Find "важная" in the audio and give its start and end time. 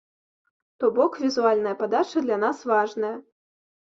2.71-3.13